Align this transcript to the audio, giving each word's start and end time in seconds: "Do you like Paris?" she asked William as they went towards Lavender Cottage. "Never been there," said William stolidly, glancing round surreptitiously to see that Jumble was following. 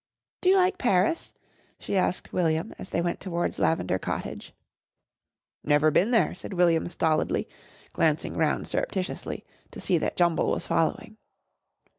"Do 0.41 0.49
you 0.49 0.55
like 0.57 0.79
Paris?" 0.79 1.35
she 1.77 1.95
asked 1.95 2.33
William 2.33 2.73
as 2.79 2.89
they 2.89 3.03
went 3.03 3.19
towards 3.19 3.59
Lavender 3.59 3.99
Cottage. 3.99 4.51
"Never 5.63 5.91
been 5.91 6.09
there," 6.09 6.33
said 6.33 6.53
William 6.53 6.87
stolidly, 6.87 7.47
glancing 7.93 8.35
round 8.35 8.67
surreptitiously 8.67 9.45
to 9.69 9.79
see 9.79 9.99
that 9.99 10.17
Jumble 10.17 10.49
was 10.49 10.65
following. 10.65 11.17